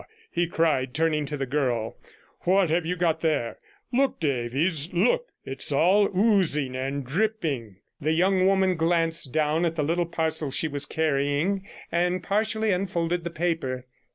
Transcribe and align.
he 0.31 0.47
cried, 0.47 0.95
turning 0.95 1.27
to 1.27 1.37
the 1.37 1.45
girl, 1.45 1.95
'what 2.39 2.71
have 2.71 2.87
you 2.87 2.95
got 2.95 3.21
there? 3.21 3.59
Look, 3.93 4.19
Davies, 4.19 4.91
look; 4.91 5.27
it's 5.45 5.71
all 5.71 6.07
oozing 6.17 6.75
and 6.75 7.05
dripping.' 7.05 7.75
The 7.99 8.13
young 8.13 8.47
woman 8.47 8.77
glanced 8.77 9.31
down 9.31 9.63
at 9.63 9.75
the 9.75 9.83
little 9.83 10.07
parcel 10.07 10.49
she 10.49 10.67
was 10.67 10.87
carrying, 10.87 11.67
and 11.91 12.23
partially 12.23 12.71
unfolded 12.71 13.23
the 13.23 13.29
paper. 13.29 13.85